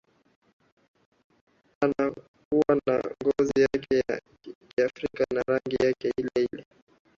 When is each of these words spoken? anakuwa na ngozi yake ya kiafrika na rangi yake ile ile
anakuwa 1.83 2.73
na 2.87 2.95
ngozi 3.23 3.61
yake 3.61 3.95
ya 4.07 4.19
kiafrika 4.75 5.23
na 5.33 5.41
rangi 5.47 5.85
yake 5.85 6.11
ile 6.17 6.47
ile 6.53 6.65